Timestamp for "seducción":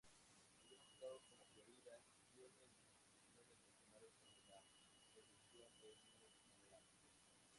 5.69-6.19